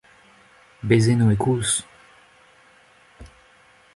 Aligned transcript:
Bez 0.89 1.03
eno 1.13 1.27
e-koulz! 1.33 1.71